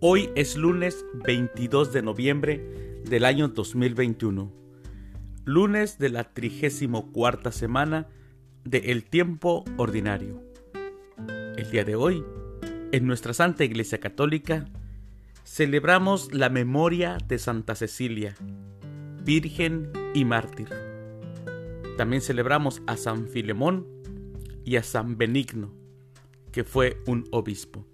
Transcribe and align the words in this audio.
Hoy 0.00 0.28
es 0.34 0.58
lunes 0.58 1.06
22 1.24 1.90
de 1.90 2.02
noviembre 2.02 3.02
del 3.08 3.24
año 3.24 3.48
2021, 3.48 4.52
lunes 5.46 5.98
de 5.98 6.10
la 6.10 6.34
34 6.34 7.50
semana 7.50 8.06
de 8.62 8.92
El 8.92 9.04
Tiempo 9.04 9.64
Ordinario. 9.78 10.42
El 11.56 11.70
día 11.70 11.82
de 11.84 11.96
hoy, 11.96 12.22
en 12.92 13.06
nuestra 13.06 13.32
Santa 13.32 13.64
Iglesia 13.64 13.98
Católica, 13.98 14.66
celebramos 15.44 16.30
la 16.30 16.50
memoria 16.50 17.16
de 17.26 17.38
Santa 17.38 17.74
Cecilia, 17.74 18.36
Virgen 19.24 19.90
y 20.12 20.26
Mártir. 20.26 20.68
También 21.96 22.20
celebramos 22.20 22.82
a 22.86 22.98
San 22.98 23.28
Filemón 23.28 23.86
y 24.62 24.76
a 24.76 24.82
San 24.82 25.16
Benigno, 25.16 25.72
que 26.52 26.64
fue 26.64 26.98
un 27.06 27.24
obispo. 27.30 27.86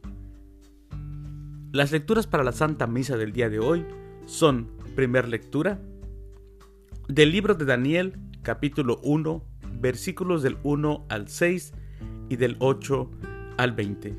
Las 1.73 1.91
lecturas 1.91 2.27
para 2.27 2.45
la 2.45 2.53
Santa 2.53 2.87
Misa 2.87 3.17
del 3.17 3.33
día 3.33 3.49
de 3.49 3.59
hoy 3.59 3.87
son, 4.27 4.69
primer 4.95 5.27
lectura, 5.27 5.81
del 7.09 7.33
libro 7.33 7.55
de 7.55 7.65
Daniel, 7.65 8.19
capítulo 8.43 9.01
1, 9.03 9.43
versículos 9.81 10.43
del 10.43 10.59
1 10.65 11.07
al 11.09 11.29
6 11.29 11.73
y 12.29 12.37
del 12.37 12.57
8 12.59 13.11
al 13.57 13.73
20. 13.73 14.15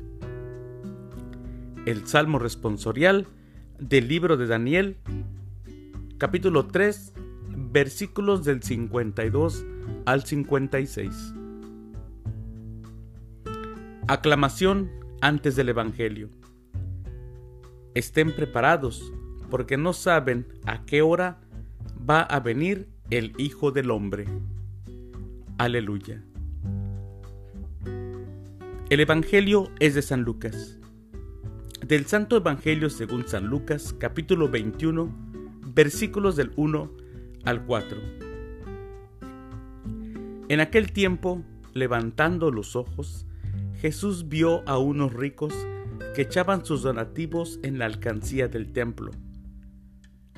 El 1.86 2.04
Salmo 2.08 2.40
responsorial 2.40 3.28
del 3.78 4.08
libro 4.08 4.36
de 4.36 4.48
Daniel, 4.48 4.96
capítulo 6.18 6.66
3, 6.66 7.12
versículos 7.70 8.44
del 8.44 8.64
52 8.64 9.64
al 10.06 10.24
56. 10.24 11.34
Aclamación 14.08 14.90
antes 15.20 15.54
del 15.54 15.68
Evangelio 15.68 16.30
estén 17.94 18.34
preparados, 18.34 19.12
porque 19.50 19.76
no 19.76 19.92
saben 19.92 20.46
a 20.66 20.84
qué 20.84 21.02
hora 21.02 21.40
va 22.08 22.20
a 22.20 22.40
venir 22.40 22.88
el 23.10 23.32
Hijo 23.38 23.70
del 23.70 23.90
Hombre. 23.90 24.26
Aleluya. 25.58 26.22
El 28.90 29.00
Evangelio 29.00 29.70
es 29.78 29.94
de 29.94 30.02
San 30.02 30.22
Lucas. 30.22 30.78
Del 31.86 32.06
Santo 32.06 32.36
Evangelio 32.36 32.90
según 32.90 33.26
San 33.26 33.46
Lucas, 33.46 33.94
capítulo 33.98 34.48
21, 34.48 35.14
versículos 35.74 36.36
del 36.36 36.52
1 36.56 36.90
al 37.44 37.64
4. 37.64 37.98
En 40.48 40.60
aquel 40.60 40.92
tiempo, 40.92 41.42
levantando 41.72 42.50
los 42.50 42.76
ojos, 42.76 43.26
Jesús 43.80 44.28
vio 44.28 44.62
a 44.68 44.78
unos 44.78 45.12
ricos 45.12 45.54
que 46.14 46.22
echaban 46.22 46.64
sus 46.64 46.82
donativos 46.82 47.58
en 47.62 47.78
la 47.78 47.86
alcancía 47.86 48.46
del 48.46 48.72
templo. 48.72 49.10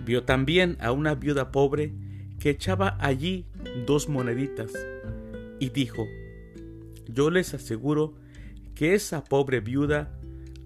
Vio 0.04 0.24
también 0.24 0.78
a 0.80 0.90
una 0.90 1.14
viuda 1.14 1.52
pobre 1.52 1.94
que 2.38 2.50
echaba 2.50 2.96
allí 2.98 3.46
dos 3.86 4.08
moneditas 4.08 4.72
y 5.60 5.68
dijo, 5.68 6.06
yo 7.08 7.30
les 7.30 7.52
aseguro 7.52 8.14
que 8.74 8.94
esa 8.94 9.22
pobre 9.24 9.60
viuda 9.60 10.18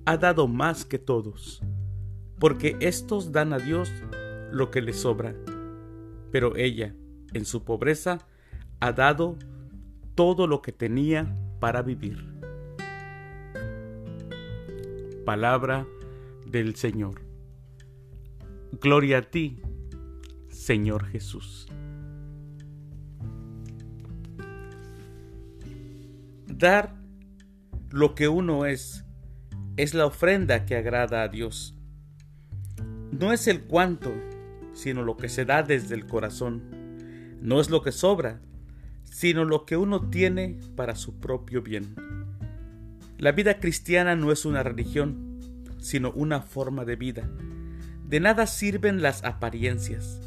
ha 0.05 0.17
dado 0.17 0.47
más 0.47 0.84
que 0.84 0.98
todos, 0.98 1.61
porque 2.39 2.77
éstos 2.80 3.33
dan 3.33 3.52
a 3.52 3.58
Dios 3.58 3.92
lo 4.52 4.70
que 4.70 4.80
les 4.80 4.97
sobra, 4.97 5.34
pero 6.30 6.56
ella, 6.56 6.95
en 7.33 7.45
su 7.45 7.64
pobreza, 7.64 8.19
ha 8.78 8.92
dado 8.92 9.36
todo 10.14 10.47
lo 10.47 10.62
que 10.62 10.72
tenía 10.72 11.36
para 11.61 11.83
vivir 11.83 12.39
palabra 15.25 15.86
del 16.47 16.77
Señor. 16.77 17.23
Gloria 18.81 19.19
a 19.19 19.23
ti, 19.23 19.63
Señor 20.48 21.07
Jesús. 21.07 21.67
Dar 26.47 26.95
lo 27.91 28.14
que 28.14 28.29
uno 28.29 28.67
es 28.67 29.05
es 29.77 29.95
la 29.95 30.07
ofrenda 30.07 30.67
que 30.67 30.77
agrada 30.77 31.23
a 31.23 31.29
Dios. 31.29 31.75
No 33.13 33.33
es 33.33 33.47
el 33.48 33.63
cuánto, 33.63 34.13
sino 34.73 35.02
lo 35.02 35.17
que 35.17 35.29
se 35.29 35.45
da 35.45 35.63
desde 35.63 35.95
el 35.95 36.07
corazón. 36.07 36.63
No 37.41 37.61
es 37.61 37.70
lo 37.70 37.83
que 37.83 37.92
sobra, 37.92 38.41
sino 39.05 39.45
lo 39.45 39.64
que 39.64 39.77
uno 39.77 40.11
tiene 40.11 40.61
para 40.77 40.95
su 40.95 41.19
propio 41.19 41.63
bien. 41.63 41.95
La 43.20 43.33
vida 43.33 43.58
cristiana 43.58 44.17
no 44.17 44.33
es 44.33 44.47
una 44.47 44.63
religión, 44.63 45.67
sino 45.79 46.11
una 46.13 46.41
forma 46.41 46.86
de 46.86 46.97
vida. 46.97 47.29
De 48.08 48.19
nada 48.19 48.47
sirven 48.47 49.03
las 49.03 49.25
apariencias. 49.25 50.23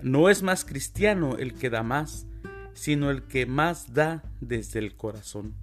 No 0.00 0.30
es 0.30 0.44
más 0.44 0.64
cristiano 0.64 1.36
el 1.38 1.54
que 1.54 1.70
da 1.70 1.82
más, 1.82 2.28
sino 2.72 3.10
el 3.10 3.24
que 3.24 3.46
más 3.46 3.94
da 3.94 4.22
desde 4.40 4.78
el 4.78 4.94
corazón. 4.94 5.56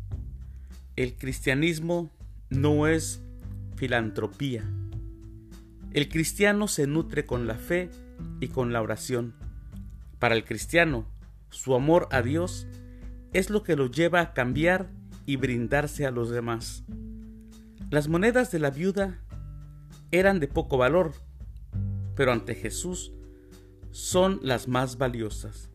El 0.97 1.13
cristianismo 1.13 2.11
no 2.49 2.85
es 2.85 3.21
filantropía. 3.77 4.69
El 5.93 6.09
cristiano 6.09 6.67
se 6.67 6.85
nutre 6.85 7.25
con 7.25 7.47
la 7.47 7.55
fe 7.55 7.89
y 8.41 8.49
con 8.49 8.73
la 8.73 8.81
oración. 8.81 9.35
Para 10.19 10.35
el 10.35 10.43
cristiano, 10.43 11.05
su 11.49 11.75
amor 11.75 12.09
a 12.11 12.21
Dios 12.21 12.67
es 13.31 13.49
lo 13.49 13.63
que 13.63 13.77
lo 13.77 13.89
lleva 13.89 14.19
a 14.19 14.33
cambiar 14.33 14.89
y 15.25 15.35
brindarse 15.35 16.05
a 16.05 16.11
los 16.11 16.29
demás. 16.29 16.83
Las 17.89 18.07
monedas 18.07 18.51
de 18.51 18.59
la 18.59 18.69
viuda 18.69 19.19
eran 20.11 20.39
de 20.39 20.47
poco 20.47 20.77
valor, 20.77 21.13
pero 22.15 22.31
ante 22.31 22.55
Jesús 22.55 23.13
son 23.91 24.39
las 24.43 24.67
más 24.67 24.97
valiosas, 24.97 25.69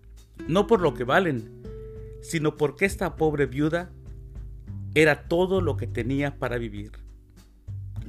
no 0.48 0.66
por 0.66 0.80
lo 0.80 0.94
que 0.94 1.04
valen, 1.04 1.62
sino 2.22 2.56
porque 2.56 2.84
esta 2.84 3.16
pobre 3.16 3.46
viuda 3.46 3.90
era 4.94 5.28
todo 5.28 5.60
lo 5.60 5.76
que 5.76 5.86
tenía 5.86 6.38
para 6.38 6.58
vivir. 6.58 6.92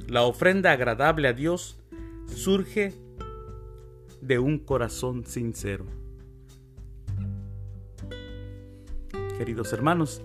La 0.08 0.22
ofrenda 0.22 0.72
agradable 0.72 1.28
a 1.28 1.34
Dios 1.34 1.78
surge 2.26 2.94
de 4.22 4.38
un 4.38 4.58
corazón 4.58 5.26
sincero. 5.26 5.84
Queridos 9.36 9.72
hermanos, 9.72 10.22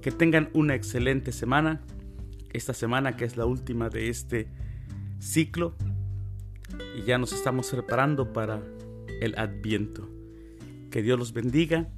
que 0.00 0.10
tengan 0.10 0.50
una 0.54 0.74
excelente 0.74 1.32
semana. 1.32 1.80
Esta 2.52 2.74
semana 2.74 3.16
que 3.16 3.24
es 3.24 3.36
la 3.36 3.46
última 3.46 3.88
de 3.88 4.08
este 4.08 4.48
ciclo. 5.18 5.74
Y 6.96 7.02
ya 7.02 7.18
nos 7.18 7.32
estamos 7.32 7.70
preparando 7.70 8.32
para 8.32 8.62
el 9.20 9.38
adviento. 9.38 10.08
Que 10.90 11.02
Dios 11.02 11.18
los 11.18 11.32
bendiga. 11.32 11.88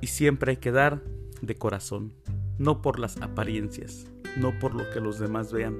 Y 0.00 0.08
siempre 0.08 0.52
hay 0.52 0.56
que 0.58 0.72
dar 0.72 1.02
de 1.42 1.54
corazón. 1.56 2.12
No 2.58 2.82
por 2.82 2.98
las 2.98 3.20
apariencias. 3.20 4.06
No 4.36 4.58
por 4.58 4.74
lo 4.74 4.88
que 4.90 5.00
los 5.00 5.18
demás 5.18 5.52
vean. 5.52 5.76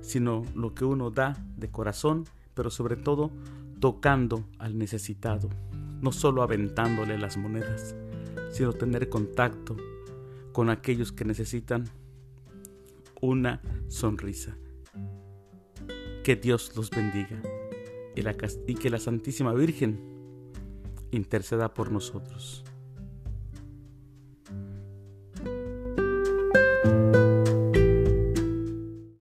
Sino 0.00 0.42
lo 0.54 0.74
que 0.74 0.84
uno 0.84 1.10
da 1.10 1.36
de 1.56 1.70
corazón. 1.70 2.24
Pero 2.54 2.70
sobre 2.70 2.96
todo 2.96 3.30
tocando 3.80 4.44
al 4.58 4.76
necesitado. 4.76 5.48
No 6.00 6.12
solo 6.12 6.42
aventándole 6.42 7.16
las 7.16 7.36
monedas. 7.36 7.94
Sino 8.50 8.72
tener 8.72 9.08
contacto 9.08 9.76
con 10.56 10.70
aquellos 10.70 11.12
que 11.12 11.26
necesitan 11.26 11.84
una 13.20 13.60
sonrisa. 13.88 14.56
Que 16.24 16.34
Dios 16.34 16.72
los 16.74 16.88
bendiga 16.88 17.42
y, 18.14 18.74
que 18.74 18.88
la 18.88 18.98
Santísima 18.98 19.52
Virgen 19.52 20.00
interceda 21.10 21.74
por 21.74 21.92
nosotros. 21.92 22.64